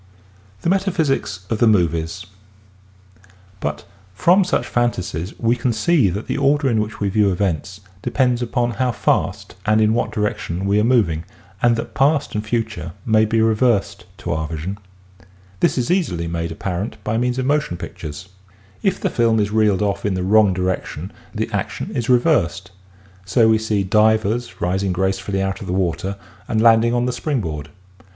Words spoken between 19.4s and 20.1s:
THE METAPHYSICS OF THE MOVIES 46 reeled off